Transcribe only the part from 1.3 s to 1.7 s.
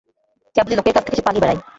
বেড়ায়।